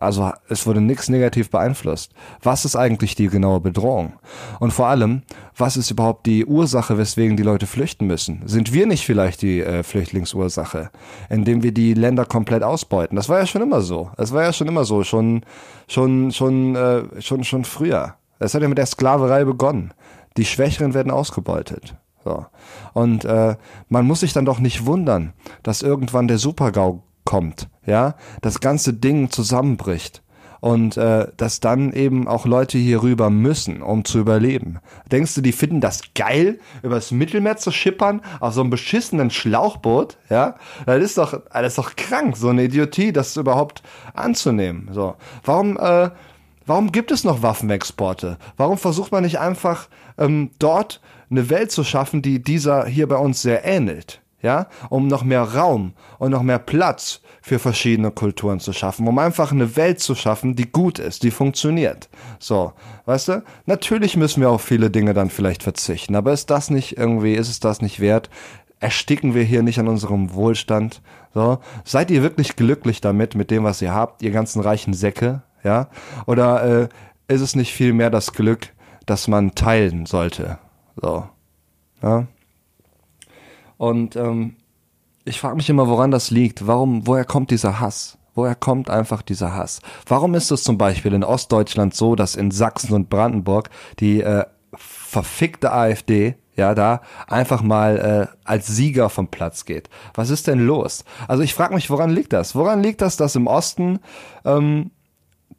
[0.00, 2.12] Also es wurde nichts negativ beeinflusst.
[2.42, 4.14] Was ist eigentlich die genaue Bedrohung?
[4.58, 5.22] Und vor allem,
[5.56, 8.42] was ist überhaupt die Ursache, weswegen die Leute flüchten müssen?
[8.46, 10.90] Sind wir nicht vielleicht die äh, Flüchtlingsursache,
[11.28, 13.14] indem wir die Länder komplett ausbeuten?
[13.14, 14.10] Das war ja schon immer so.
[14.16, 15.44] Es war ja schon immer so, schon
[15.86, 18.16] schon schon äh, schon schon früher.
[18.42, 19.92] Es hat ja mit der Sklaverei begonnen.
[20.36, 21.94] Die Schwächeren werden ausgebeutet.
[22.24, 22.46] So.
[22.92, 23.56] Und äh,
[23.88, 28.94] man muss sich dann doch nicht wundern, dass irgendwann der Supergau kommt, ja, das ganze
[28.94, 30.22] Ding zusammenbricht
[30.62, 34.78] und äh, dass dann eben auch Leute hier rüber müssen, um zu überleben.
[35.10, 40.18] Denkst du, die finden das geil, übers Mittelmeer zu schippern auf so einem beschissenen Schlauchboot?
[40.30, 40.54] Ja,
[40.86, 43.82] das ist doch, das doch krank, so eine Idiotie, das überhaupt
[44.14, 44.88] anzunehmen.
[44.92, 46.10] So, warum äh,
[46.66, 48.38] Warum gibt es noch Waffenexporte?
[48.56, 53.16] Warum versucht man nicht einfach ähm, dort eine Welt zu schaffen, die dieser hier bei
[53.16, 54.20] uns sehr ähnelt?
[54.42, 59.16] Ja, um noch mehr Raum und noch mehr Platz für verschiedene Kulturen zu schaffen, um
[59.20, 62.08] einfach eine Welt zu schaffen, die gut ist, die funktioniert.
[62.40, 62.72] So,
[63.04, 63.44] weißt du?
[63.66, 67.50] Natürlich müssen wir auf viele Dinge dann vielleicht verzichten, aber ist das nicht irgendwie, ist
[67.50, 68.30] es das nicht wert?
[68.80, 71.02] Ersticken wir hier nicht an unserem Wohlstand?
[71.34, 75.42] So, seid ihr wirklich glücklich damit, mit dem, was ihr habt, ihr ganzen reichen Säcke?
[75.62, 75.88] Ja?
[76.26, 76.88] Oder äh,
[77.28, 78.68] ist es nicht viel mehr das Glück,
[79.06, 80.58] dass man teilen sollte?
[81.00, 81.28] So,
[82.02, 82.26] ja?
[83.76, 84.56] Und ähm,
[85.24, 86.66] ich frage mich immer, woran das liegt.
[86.66, 88.18] Warum, woher kommt dieser Hass?
[88.34, 89.80] Woher kommt einfach dieser Hass?
[90.06, 94.44] Warum ist es zum Beispiel in Ostdeutschland so, dass in Sachsen und Brandenburg die äh,
[94.74, 99.88] verfickte AfD ja, da einfach mal äh, als Sieger vom Platz geht.
[100.14, 101.04] Was ist denn los?
[101.26, 102.54] Also ich frage mich, woran liegt das?
[102.54, 104.00] Woran liegt das, dass im Osten
[104.44, 104.90] ähm,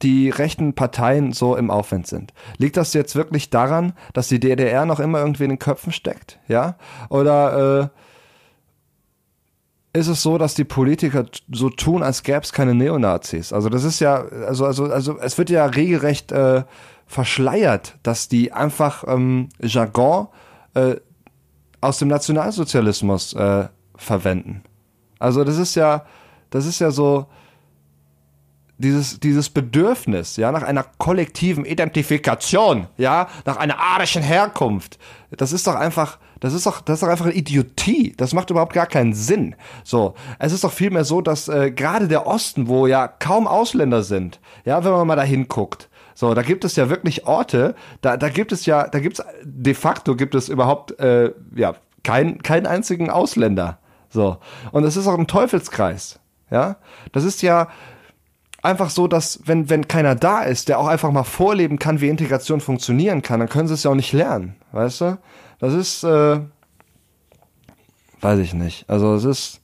[0.04, 2.34] die rechten Parteien so im Aufwind sind.
[2.58, 6.40] Liegt das jetzt wirklich daran, dass die DDR noch immer irgendwie in den Köpfen steckt?
[6.48, 6.76] Ja?
[7.10, 7.92] Oder
[9.94, 13.54] äh, ist es so, dass die Politiker so tun, als gäbe es keine Neonazis?
[13.54, 16.64] Also das ist ja, also, also, also es wird ja regelrecht äh,
[17.06, 20.28] verschleiert, dass die einfach ähm, Jargon
[20.74, 20.96] äh,
[21.80, 24.64] aus dem Nationalsozialismus äh, verwenden.
[25.20, 26.06] Also das ist ja,
[26.50, 27.28] das ist ja so,
[28.84, 35.00] dieses, dieses Bedürfnis, ja, nach einer kollektiven Identifikation, ja, nach einer arischen Herkunft,
[35.32, 38.14] das ist doch einfach, das ist doch, das ist doch einfach eine Idiotie.
[38.18, 39.56] Das macht überhaupt gar keinen Sinn.
[39.84, 44.04] So, es ist doch vielmehr so, dass äh, gerade der Osten, wo ja kaum Ausländer
[44.04, 48.18] sind, ja, wenn man mal da hinguckt, so, da gibt es ja wirklich Orte, da,
[48.18, 52.44] da gibt es ja, da gibt es de facto gibt es überhaupt, äh, ja, keinen
[52.44, 53.80] keinen einzigen Ausländer.
[54.10, 54.38] So,
[54.72, 56.20] und das ist auch ein Teufelskreis.
[56.52, 56.76] Ja,
[57.14, 57.70] das ist ja,
[58.64, 62.10] einfach so, dass wenn, wenn keiner da ist, der auch einfach mal vorleben kann, wie
[62.10, 65.18] Integration funktionieren kann, dann können sie es ja auch nicht lernen, weißt du?
[65.60, 66.40] Das ist, äh,
[68.22, 68.90] weiß ich nicht.
[68.90, 69.62] Also es ist,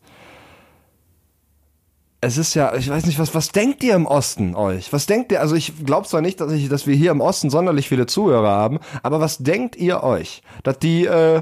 [2.21, 4.91] es ist ja, ich weiß nicht, was, was denkt ihr im Osten euch?
[4.91, 5.39] Was denkt ihr?
[5.39, 8.49] Also ich glaube zwar nicht, dass ich, dass wir hier im Osten sonderlich viele Zuhörer
[8.49, 10.43] haben, aber was denkt ihr euch?
[10.63, 11.41] Dass die äh,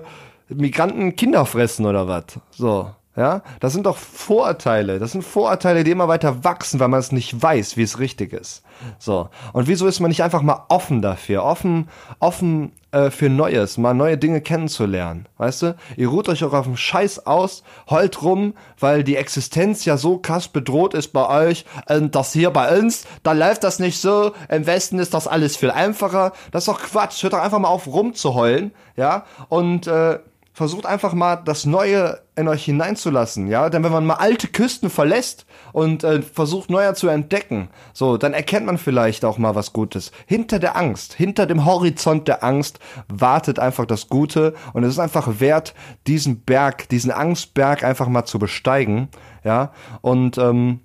[0.50, 2.26] Migranten Kinder fressen oder was?
[2.52, 2.92] So.
[3.18, 5.00] Ja, das sind doch Vorurteile.
[5.00, 8.32] Das sind Vorurteile, die immer weiter wachsen, weil man es nicht weiß, wie es richtig
[8.32, 8.62] ist.
[9.00, 9.30] So.
[9.54, 11.44] Und wieso ist man nicht einfach mal offen dafür?
[11.44, 15.26] Offen, offen äh, für Neues, mal neue Dinge kennenzulernen.
[15.40, 15.76] Weißt du?
[15.96, 20.20] Ihr ruht euch auch auf dem Scheiß aus, heult rum, weil die Existenz ja so
[20.20, 21.66] krass bedroht ist bei euch.
[21.90, 24.34] Und das hier bei uns, da läuft das nicht so.
[24.48, 26.34] Im Westen ist das alles viel einfacher.
[26.52, 27.24] Das ist doch Quatsch.
[27.24, 28.74] Hört doch einfach mal auf rumzuheulen.
[28.96, 29.26] Ja.
[29.50, 30.20] Und äh,
[30.58, 33.70] versucht einfach mal das Neue in euch hineinzulassen, ja.
[33.70, 38.34] Denn wenn man mal alte Küsten verlässt und äh, versucht neuer zu entdecken, so, dann
[38.34, 40.12] erkennt man vielleicht auch mal was Gutes.
[40.26, 45.00] Hinter der Angst, hinter dem Horizont der Angst wartet einfach das Gute und es ist
[45.00, 45.76] einfach wert,
[46.08, 49.10] diesen Berg, diesen Angstberg einfach mal zu besteigen,
[49.44, 49.72] ja.
[50.02, 50.80] Und ähm,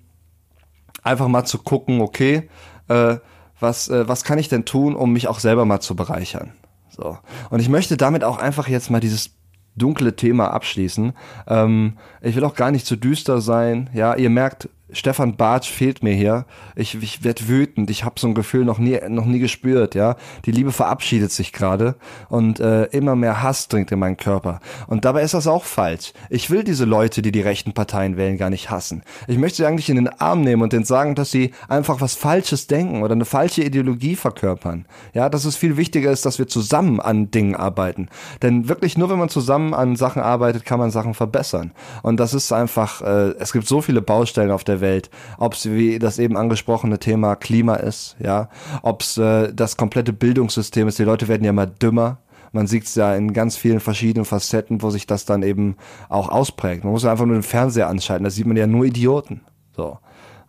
[1.01, 2.47] einfach mal zu gucken, okay,
[2.89, 3.15] äh,
[3.59, 6.53] was, äh, was kann ich denn tun, um mich auch selber mal zu bereichern?
[6.91, 7.17] So.
[7.49, 9.31] Und ich möchte damit auch einfach jetzt mal dieses
[9.75, 11.13] dunkle Thema abschließen.
[11.47, 13.89] Ähm, ich will auch gar nicht zu düster sein.
[13.93, 16.45] Ja, ihr merkt, Stefan Bartsch fehlt mir hier.
[16.75, 17.89] Ich, ich werde wütend.
[17.89, 19.95] Ich habe so ein Gefühl noch nie, noch nie gespürt.
[19.95, 21.95] Ja, die Liebe verabschiedet sich gerade
[22.29, 24.59] und äh, immer mehr Hass dringt in meinen Körper.
[24.87, 26.13] Und dabei ist das auch falsch.
[26.29, 29.03] Ich will diese Leute, die die rechten Parteien wählen, gar nicht hassen.
[29.27, 32.15] Ich möchte sie eigentlich in den Arm nehmen und denen sagen, dass sie einfach was
[32.15, 34.85] Falsches denken oder eine falsche Ideologie verkörpern.
[35.13, 38.09] Ja, dass es viel wichtiger ist, dass wir zusammen an Dingen arbeiten.
[38.41, 41.71] Denn wirklich nur, wenn man zusammen an Sachen arbeitet, kann man Sachen verbessern.
[42.03, 43.01] Und das ist einfach.
[43.01, 46.37] Äh, es gibt so viele Baustellen auf der Welt Welt, ob es wie das eben
[46.37, 48.49] angesprochene Thema Klima ist, ja,
[48.83, 50.99] ob es äh, das komplette Bildungssystem ist.
[50.99, 52.19] Die Leute werden ja immer dümmer.
[52.51, 55.75] Man sieht es ja in ganz vielen verschiedenen Facetten, wo sich das dann eben
[56.07, 56.83] auch ausprägt.
[56.83, 59.41] Man muss einfach nur den Fernseher anschalten, da sieht man ja nur Idioten.
[59.75, 59.97] So.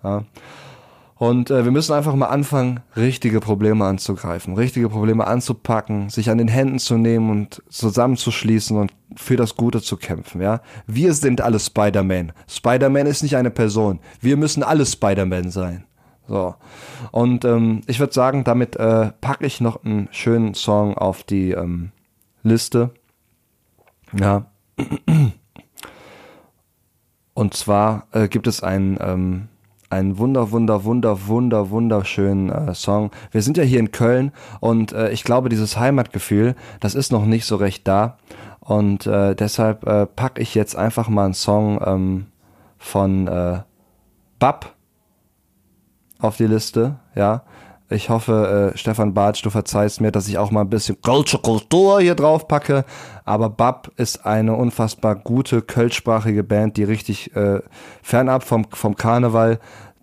[0.02, 0.24] Ja.
[1.16, 6.38] Und äh, wir müssen einfach mal anfangen, richtige Probleme anzugreifen, richtige Probleme anzupacken, sich an
[6.38, 10.60] den Händen zu nehmen und zusammenzuschließen und für das Gute zu kämpfen, ja.
[10.86, 12.32] Wir sind alle Spider-Man.
[12.48, 14.00] Spider-Man ist nicht eine Person.
[14.20, 15.84] Wir müssen alle Spider-Man sein.
[16.26, 16.56] So.
[17.12, 21.52] Und ähm, ich würde sagen, damit äh, packe ich noch einen schönen Song auf die
[21.52, 21.92] ähm,
[22.42, 22.90] Liste.
[24.18, 24.50] Ja.
[27.34, 29.48] Und zwar äh, gibt es einen ähm,
[29.94, 33.10] ein wunder, wunder, wunder, wunder, wunderschönen äh, Song.
[33.30, 37.24] Wir sind ja hier in Köln und äh, ich glaube, dieses Heimatgefühl, das ist noch
[37.24, 38.18] nicht so recht da.
[38.60, 42.26] Und äh, deshalb äh, packe ich jetzt einfach mal einen Song ähm,
[42.78, 43.60] von äh,
[44.38, 44.74] Bab
[46.18, 47.42] auf die Liste, ja.
[47.94, 51.38] Ich hoffe, äh, Stefan Bartsch, du verzeihst mir, dass ich auch mal ein bisschen Kölsche
[51.38, 52.84] Kultur hier drauf packe.
[53.24, 57.60] Aber Bab ist eine unfassbar gute kölschsprachige Band, die richtig äh,
[58.02, 59.60] fernab vom, vom Karneval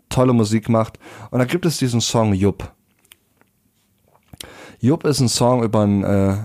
[0.07, 0.99] tolle Musik macht.
[1.31, 2.71] Und da gibt es diesen Song Jupp.
[4.79, 6.35] Jupp ist ein Song über einen äh,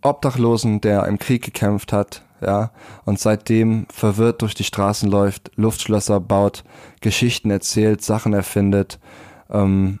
[0.00, 2.72] Obdachlosen, der im Krieg gekämpft hat, ja,
[3.04, 6.64] und seitdem verwirrt durch die Straßen läuft, Luftschlösser baut,
[7.00, 8.98] Geschichten erzählt, Sachen erfindet
[9.50, 10.00] ähm,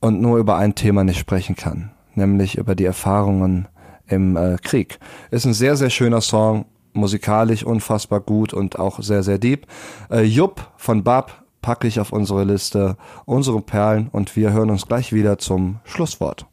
[0.00, 3.68] und nur über ein Thema nicht sprechen kann, nämlich über die Erfahrungen
[4.06, 4.98] im äh, Krieg.
[5.30, 9.66] Ist ein sehr, sehr schöner Song, musikalisch unfassbar gut und auch sehr, sehr deep.
[10.10, 14.86] Äh, Jupp von Bab packe ich auf unsere Liste unsere Perlen und wir hören uns
[14.86, 16.46] gleich wieder zum Schlusswort.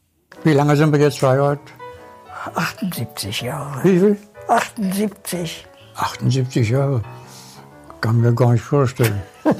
[0.44, 1.72] Wie lange sind wir jetzt verheiratet?
[2.54, 3.82] 78 Jahre.
[3.82, 4.16] Wie viel?
[4.48, 5.66] 78.
[5.96, 7.02] 78 Jahre.
[8.00, 9.20] Kann mir gar nicht vorstellen.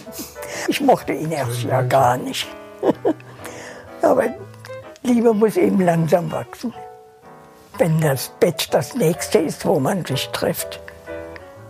[0.67, 2.49] Ich mochte ihn erst ja gar nicht.
[4.03, 4.25] Aber
[5.03, 6.73] Liebe muss eben langsam wachsen.
[7.79, 10.81] Wenn das Bett das nächste ist, wo man sich trifft,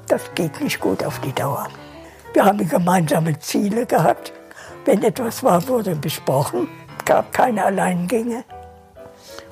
[0.09, 1.69] das geht nicht gut auf die Dauer.
[2.33, 4.33] Wir haben gemeinsame Ziele gehabt.
[4.85, 6.69] Wenn etwas war, wurde besprochen.
[7.05, 8.45] gab keine Alleingänge.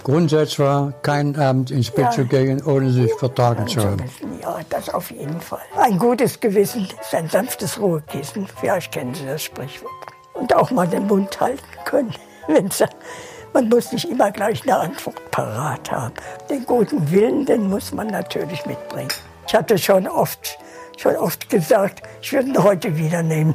[0.05, 2.11] Grundsatz war, keinen Abend ins Bett Ja.
[2.11, 4.05] zu gehen, ohne sich vertragen zu haben.
[4.41, 5.63] Ja, das auf jeden Fall.
[5.77, 8.47] Ein gutes Gewissen ist ein sanftes Ruhekissen.
[8.61, 9.91] Vielleicht kennen Sie das Sprichwort.
[10.35, 12.15] Und auch mal den Mund halten können.
[13.53, 16.15] Man muss nicht immer gleich eine Antwort parat haben.
[16.49, 19.09] Den guten Willen, den muss man natürlich mitbringen.
[19.49, 20.59] Ich hatte schon oft,
[20.97, 23.55] schon oft gesagt, ich würde ihn heute wieder nehmen.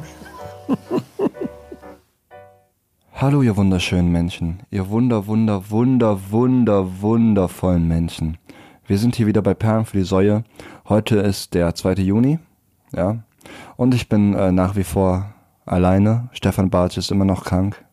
[3.14, 8.36] Hallo, ihr wunderschönen Menschen, ihr wunder, wunder, wunder, wunder, wundervollen Menschen.
[8.86, 10.42] Wir sind hier wieder bei Perlen für die Säue.
[10.88, 11.92] Heute ist der 2.
[12.02, 12.40] Juni,
[12.92, 13.18] ja,
[13.76, 15.32] und ich bin äh, nach wie vor
[15.64, 16.28] alleine.
[16.32, 17.84] Stefan Bartsch ist immer noch krank.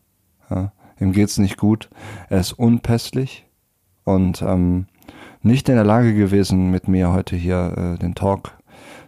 [0.50, 0.72] Ja.
[1.00, 1.90] Ihm geht's nicht gut.
[2.30, 3.46] Er ist unpässlich
[4.04, 4.88] und ähm,
[5.42, 8.58] nicht in der Lage gewesen, mit mir heute hier äh, den Talk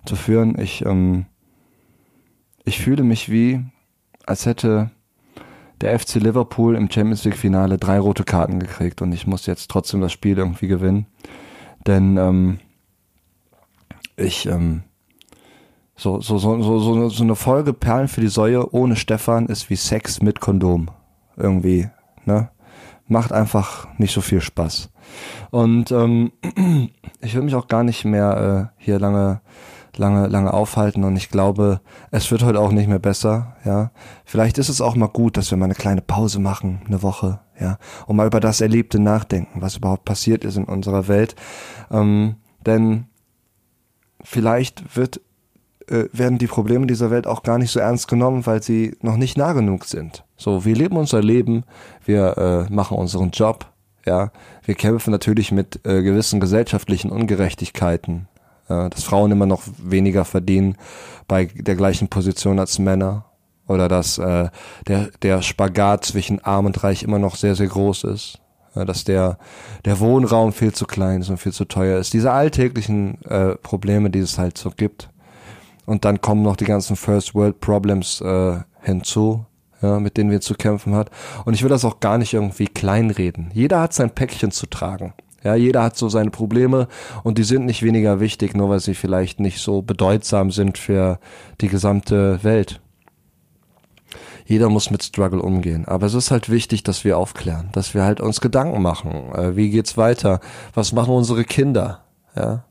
[0.05, 0.57] zu führen.
[0.59, 1.25] Ich, ähm,
[2.63, 3.63] ich fühle mich wie,
[4.25, 4.91] als hätte
[5.81, 9.69] der FC Liverpool im Champions League Finale drei rote Karten gekriegt und ich muss jetzt
[9.69, 11.07] trotzdem das Spiel irgendwie gewinnen.
[11.87, 12.59] Denn ähm,
[14.15, 14.83] ich ähm,
[15.95, 19.75] so, so, so, so, so eine Folge Perlen für die Säue ohne Stefan ist wie
[19.75, 20.89] Sex mit Kondom.
[21.37, 21.89] Irgendwie,
[22.25, 22.49] ne?
[23.07, 24.89] Macht einfach nicht so viel Spaß.
[25.49, 26.31] Und ähm,
[27.21, 29.41] ich will mich auch gar nicht mehr äh, hier lange
[29.97, 33.91] lange, lange aufhalten und ich glaube, es wird heute auch nicht mehr besser, ja.
[34.25, 37.39] Vielleicht ist es auch mal gut, dass wir mal eine kleine Pause machen, eine Woche,
[37.59, 41.35] ja, und mal über das Erlebte nachdenken, was überhaupt passiert ist in unserer Welt.
[41.89, 43.07] Ähm, denn
[44.23, 45.21] vielleicht wird,
[45.91, 49.17] äh, werden die Probleme dieser Welt auch gar nicht so ernst genommen, weil sie noch
[49.17, 50.23] nicht nah genug sind.
[50.37, 51.63] So, wir leben unser Leben,
[52.05, 53.65] wir äh, machen unseren Job,
[54.05, 54.31] ja,
[54.63, 58.27] wir kämpfen natürlich mit äh, gewissen gesellschaftlichen Ungerechtigkeiten,
[58.67, 60.77] äh, dass Frauen immer noch weniger verdienen
[61.27, 63.25] bei der gleichen Position als Männer
[63.67, 64.49] oder dass äh,
[64.87, 68.39] der der Spagat zwischen Arm und Reich immer noch sehr sehr groß ist,
[68.75, 69.37] äh, dass der
[69.85, 72.13] der Wohnraum viel zu klein ist und viel zu teuer ist.
[72.13, 75.09] Diese alltäglichen äh, Probleme, die es halt so gibt.
[75.85, 79.45] Und dann kommen noch die ganzen First World Problems äh, hinzu,
[79.81, 81.09] ja, mit denen wir zu kämpfen hat.
[81.45, 83.49] Und ich will das auch gar nicht irgendwie kleinreden.
[83.53, 85.13] Jeder hat sein Päckchen zu tragen.
[85.43, 86.87] Ja, jeder hat so seine Probleme
[87.23, 91.19] und die sind nicht weniger wichtig, nur weil sie vielleicht nicht so bedeutsam sind für
[91.61, 92.79] die gesamte Welt.
[94.45, 95.85] Jeder muss mit Struggle umgehen.
[95.87, 99.33] Aber es ist halt wichtig, dass wir aufklären, dass wir halt uns Gedanken machen.
[99.33, 100.41] Äh, wie geht's weiter?
[100.73, 102.03] Was machen unsere Kinder?
[102.35, 102.65] Ja,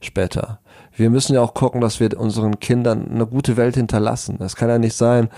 [0.00, 0.60] später.
[0.96, 4.38] Wir müssen ja auch gucken, dass wir unseren Kindern eine gute Welt hinterlassen.
[4.40, 5.28] Es kann ja nicht sein,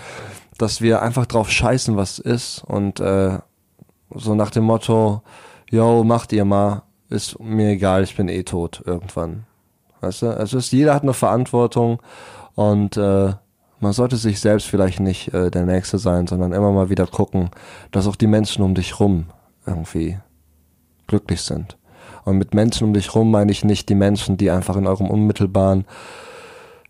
[0.57, 3.39] dass wir einfach drauf scheißen, was ist und äh,
[4.13, 5.21] so nach dem Motto,
[5.69, 9.45] yo, macht ihr mal, ist mir egal, ich bin eh tot irgendwann.
[10.01, 10.37] Weißt du?
[10.37, 12.01] Also ist, jeder hat eine Verantwortung
[12.55, 13.33] und äh,
[13.79, 17.49] man sollte sich selbst vielleicht nicht äh, der Nächste sein, sondern immer mal wieder gucken,
[17.91, 19.27] dass auch die Menschen um dich rum
[19.65, 20.17] irgendwie
[21.07, 21.77] glücklich sind.
[22.27, 25.09] Und mit Menschen um dich rum meine ich nicht die Menschen, die einfach in eurem
[25.09, 25.85] unmittelbaren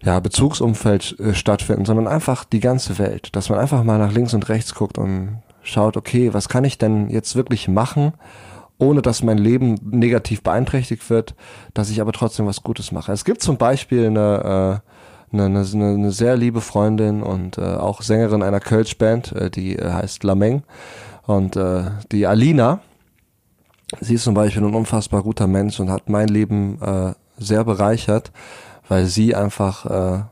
[0.02, 3.36] ja, Bezugsumfeld äh, stattfinden, sondern einfach die ganze Welt.
[3.36, 6.80] Dass man einfach mal nach links und rechts guckt und schaut, okay, was kann ich
[6.80, 8.14] denn jetzt wirklich machen,
[8.80, 11.36] ohne dass mein Leben negativ beeinträchtigt wird,
[11.76, 13.12] dass ich aber trotzdem was Gutes mache.
[13.12, 14.82] Es gibt zum Beispiel eine,
[15.32, 19.76] äh, eine, eine, eine sehr liebe Freundin und äh, auch Sängerin einer Kölsch-Band, äh, die
[19.76, 20.64] äh, heißt Lameng.
[21.28, 22.80] Und äh, die Alina,
[24.02, 28.32] sie ist zum Beispiel ein unfassbar guter Mensch und hat mein Leben äh, sehr bereichert
[28.88, 30.24] weil sie einfach äh,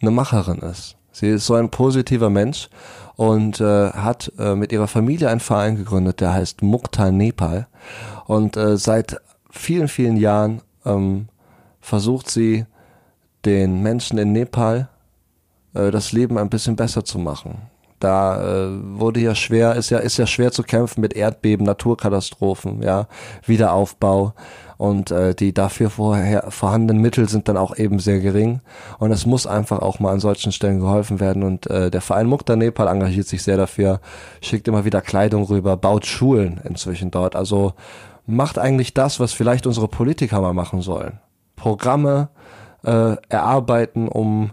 [0.00, 0.96] eine Macherin ist.
[1.12, 2.68] Sie ist so ein positiver Mensch
[3.16, 7.66] und äh, hat äh, mit ihrer Familie einen Verein gegründet, der heißt Mukta Nepal.
[8.26, 9.20] Und äh, seit
[9.50, 11.28] vielen, vielen Jahren ähm,
[11.80, 12.64] versucht sie
[13.44, 14.88] den Menschen in Nepal
[15.74, 17.58] äh, das Leben ein bisschen besser zu machen.
[18.00, 22.82] Da äh, wurde ja schwer, ist ja, ist ja schwer zu kämpfen mit Erdbeben, Naturkatastrophen,
[22.82, 23.06] ja,
[23.46, 24.34] Wiederaufbau.
[24.78, 28.62] Und äh, die dafür vorher vorhandenen Mittel sind dann auch eben sehr gering.
[28.98, 31.42] Und es muss einfach auch mal an solchen Stellen geholfen werden.
[31.42, 34.00] Und äh, der Verein Mukta Nepal engagiert sich sehr dafür,
[34.40, 37.74] schickt immer wieder Kleidung rüber, baut Schulen inzwischen dort, also
[38.26, 41.20] macht eigentlich das, was vielleicht unsere Politiker mal machen sollen.
[41.56, 42.30] Programme
[42.82, 44.52] äh, erarbeiten, um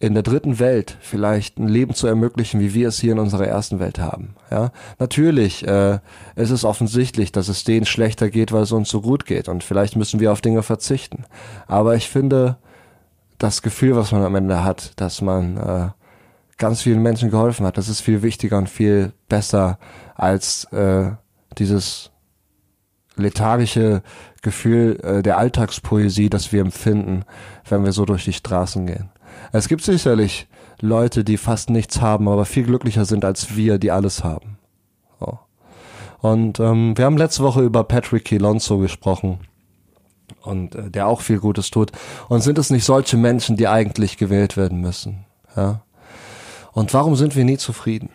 [0.00, 3.46] in der dritten Welt vielleicht ein Leben zu ermöglichen, wie wir es hier in unserer
[3.46, 4.36] ersten Welt haben.
[4.50, 5.98] Ja, natürlich äh,
[6.36, 9.64] ist es offensichtlich, dass es denen schlechter geht, weil es uns so gut geht und
[9.64, 11.24] vielleicht müssen wir auf Dinge verzichten.
[11.66, 12.58] Aber ich finde,
[13.38, 15.88] das Gefühl, was man am Ende hat, dass man äh,
[16.58, 19.78] ganz vielen Menschen geholfen hat, das ist viel wichtiger und viel besser
[20.14, 21.12] als äh,
[21.56, 22.10] dieses
[23.16, 24.02] lethargische
[24.42, 27.24] Gefühl äh, der Alltagspoesie, das wir empfinden,
[27.68, 29.10] wenn wir so durch die Straßen gehen.
[29.52, 30.46] Es gibt sicherlich
[30.80, 34.58] Leute, die fast nichts haben, aber viel glücklicher sind als wir, die alles haben.
[35.18, 35.38] So.
[36.20, 39.40] Und ähm, wir haben letzte Woche über Patrick Kilonzo gesprochen
[40.42, 41.92] und äh, der auch viel Gutes tut.
[42.28, 45.24] Und sind es nicht solche Menschen, die eigentlich gewählt werden müssen?
[45.56, 45.82] Ja.
[46.72, 48.10] Und warum sind wir nie zufrieden?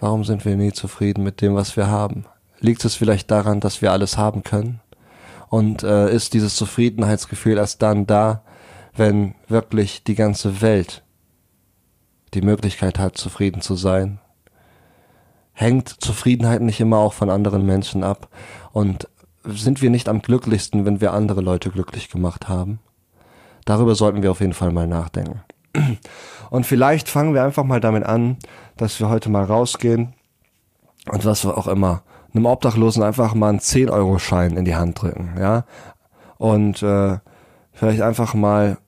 [0.00, 2.26] Warum sind wir nie zufrieden mit dem, was wir haben?
[2.60, 4.80] Liegt es vielleicht daran, dass wir alles haben können?
[5.48, 8.42] Und äh, ist dieses Zufriedenheitsgefühl erst dann da,
[8.96, 11.02] wenn wirklich die ganze Welt
[12.34, 14.18] die Möglichkeit hat, zufrieden zu sein.
[15.52, 18.28] Hängt Zufriedenheit nicht immer auch von anderen Menschen ab?
[18.72, 19.08] Und
[19.44, 22.80] sind wir nicht am glücklichsten, wenn wir andere Leute glücklich gemacht haben?
[23.64, 25.42] Darüber sollten wir auf jeden Fall mal nachdenken.
[26.50, 28.36] Und vielleicht fangen wir einfach mal damit an,
[28.76, 30.14] dass wir heute mal rausgehen
[31.10, 32.02] und was auch immer,
[32.32, 35.64] einem Obdachlosen einfach mal einen 10-Euro-Schein in die Hand drücken, ja?
[36.36, 37.18] Und äh,
[37.72, 38.78] vielleicht einfach mal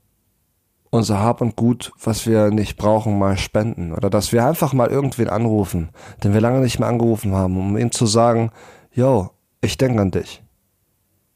[0.96, 3.92] unser Hab und Gut, was wir nicht brauchen, mal spenden.
[3.92, 5.90] Oder dass wir einfach mal irgendwen anrufen,
[6.24, 8.50] den wir lange nicht mehr angerufen haben, um ihm zu sagen,
[8.92, 9.30] yo,
[9.60, 10.42] ich denke an dich.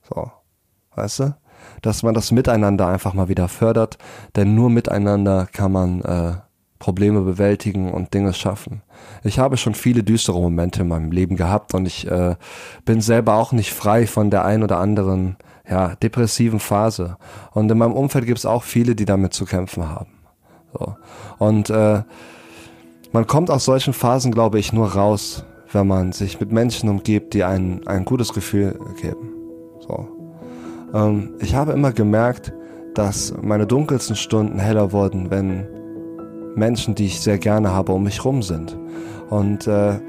[0.08, 0.30] So.
[0.94, 1.36] Weißt du?
[1.82, 3.98] Dass man das Miteinander einfach mal wieder fördert,
[4.36, 6.32] denn nur miteinander kann man äh,
[6.78, 8.82] Probleme bewältigen und Dinge schaffen.
[9.22, 12.36] Ich habe schon viele düstere Momente in meinem Leben gehabt und ich äh,
[12.84, 15.36] bin selber auch nicht frei von der ein oder anderen
[15.70, 17.16] ja, depressiven Phase.
[17.52, 20.10] Und in meinem Umfeld gibt es auch viele, die damit zu kämpfen haben.
[20.72, 20.96] So.
[21.38, 22.02] Und äh,
[23.12, 27.34] man kommt aus solchen Phasen, glaube ich, nur raus, wenn man sich mit Menschen umgibt,
[27.34, 29.30] die ein, ein gutes Gefühl geben.
[29.80, 30.08] So.
[30.94, 32.52] Ähm, ich habe immer gemerkt,
[32.94, 35.66] dass meine dunkelsten Stunden heller wurden, wenn
[36.54, 38.76] Menschen, die ich sehr gerne habe, um mich rum sind.
[39.28, 40.00] Und äh,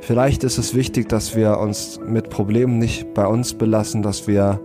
[0.00, 4.60] vielleicht ist es wichtig, dass wir uns mit Problemen nicht bei uns belassen, dass wir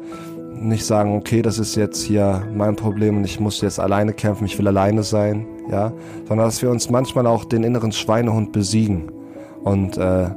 [0.61, 4.45] nicht sagen, okay, das ist jetzt hier mein Problem und ich muss jetzt alleine kämpfen,
[4.45, 5.91] ich will alleine sein, ja,
[6.27, 9.11] sondern dass wir uns manchmal auch den inneren Schweinehund besiegen
[9.63, 10.29] und äh,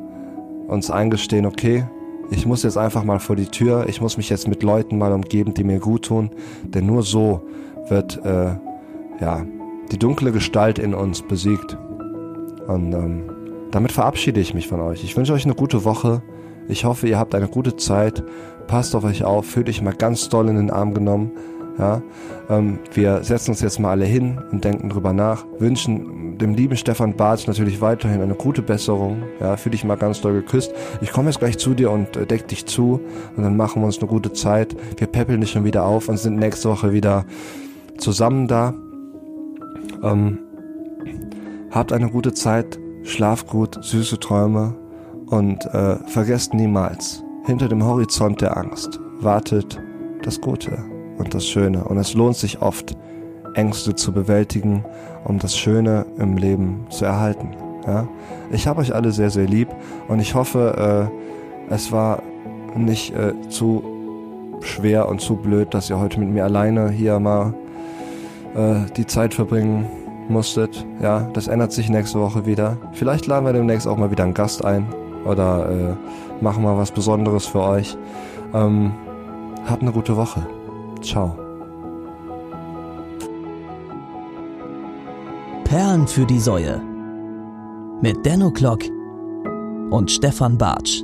[0.68, 1.84] uns eingestehen, okay,
[2.30, 5.12] ich muss jetzt einfach mal vor die Tür, ich muss mich jetzt mit Leuten mal
[5.12, 6.30] umgeben, die mir gut tun,
[6.62, 7.42] denn nur so
[7.88, 8.56] wird äh,
[9.20, 9.44] ja
[9.92, 11.76] die dunkle Gestalt in uns besiegt.
[12.66, 13.30] Und ähm,
[13.70, 15.04] damit verabschiede ich mich von euch.
[15.04, 16.22] Ich wünsche euch eine gute Woche.
[16.68, 18.22] Ich hoffe, ihr habt eine gute Zeit.
[18.66, 21.32] Passt auf euch auf, fühlt euch mal ganz doll in den Arm genommen.
[21.78, 22.02] Ja,
[22.48, 26.76] ähm, wir setzen uns jetzt mal alle hin und denken drüber nach, wünschen dem lieben
[26.76, 29.24] Stefan Bartsch natürlich weiterhin eine gute Besserung.
[29.40, 30.72] Ja, fühl dich mal ganz doll geküsst.
[31.00, 33.00] Ich komme jetzt gleich zu dir und äh, deck dich zu
[33.36, 34.76] und dann machen wir uns eine gute Zeit.
[34.98, 37.24] Wir peppeln dich schon wieder auf und sind nächste Woche wieder
[37.98, 38.74] zusammen da.
[40.02, 40.38] Ähm,
[41.70, 44.74] habt eine gute Zeit, schlaf gut, süße Träume
[45.26, 49.80] und äh, vergesst niemals, hinter dem Horizont der Angst wartet
[50.22, 50.78] das Gute
[51.18, 51.84] und das Schöne.
[51.84, 52.96] Und es lohnt sich oft,
[53.54, 54.84] Ängste zu bewältigen,
[55.24, 57.50] um das Schöne im Leben zu erhalten.
[57.86, 58.08] Ja?
[58.50, 59.68] Ich habe euch alle sehr, sehr lieb
[60.08, 61.10] und ich hoffe,
[61.70, 62.22] äh, es war
[62.74, 63.84] nicht äh, zu
[64.60, 67.54] schwer und zu blöd, dass ihr heute mit mir alleine hier mal
[68.54, 69.86] äh, die Zeit verbringen
[70.28, 70.84] musstet.
[71.00, 72.78] Ja, das ändert sich nächste Woche wieder.
[72.92, 74.86] Vielleicht laden wir demnächst auch mal wieder einen Gast ein
[75.24, 77.96] oder äh, machen mal was Besonderes für euch.
[78.52, 78.92] Ähm,
[79.66, 80.46] habt eine gute Woche.
[81.02, 81.36] Ciao.
[85.64, 86.80] Perlen für die Säue.
[88.00, 88.84] Mit Denno Klock
[89.90, 91.02] und Stefan Bartsch.